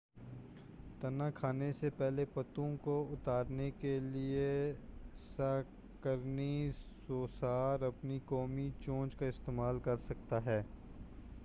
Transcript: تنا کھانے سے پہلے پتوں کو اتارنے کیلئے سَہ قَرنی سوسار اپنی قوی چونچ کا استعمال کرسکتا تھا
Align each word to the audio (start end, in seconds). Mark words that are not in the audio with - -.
تنا 1.01 1.29
کھانے 1.31 1.73
سے 1.73 1.89
پہلے 1.97 2.25
پتوں 2.33 2.77
کو 2.77 2.95
اتارنے 3.11 3.69
کیلئے 3.71 4.73
سَہ 5.37 5.61
قَرنی 6.01 6.71
سوسار 7.07 7.81
اپنی 7.81 8.19
قوی 8.25 8.69
چونچ 8.79 9.15
کا 9.15 9.25
استعمال 9.25 9.79
کرسکتا 9.79 10.39
تھا 10.39 10.61